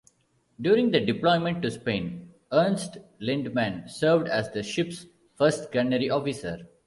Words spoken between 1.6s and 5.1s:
to Spain, Ernst Lindemann served as the ship's